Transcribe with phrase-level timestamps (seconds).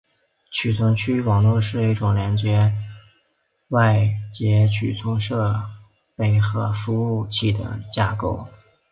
[0.51, 2.73] 储存区域网络是一种连接
[3.67, 5.61] 外接存储设
[6.15, 8.47] 备和服务器的架构。